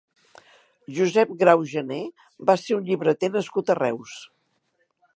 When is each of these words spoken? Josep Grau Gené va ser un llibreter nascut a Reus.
Josep 0.99 1.35
Grau 1.43 1.61
Gené 1.73 1.99
va 2.51 2.57
ser 2.65 2.81
un 2.81 2.91
llibreter 2.91 3.33
nascut 3.39 3.71
a 3.75 3.81
Reus. 3.85 4.21